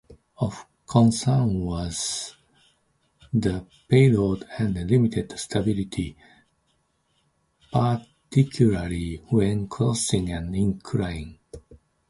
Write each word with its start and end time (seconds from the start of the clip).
Of 0.39 0.65
concern 0.87 1.59
was 1.59 2.35
the 3.31 3.67
payload 3.87 4.47
and 4.57 4.73
limited 4.89 5.37
stability, 5.37 6.17
particularly 7.71 9.17
when 9.29 9.67
crossing 9.67 10.31
an 10.31 10.55
incline. 10.55 11.37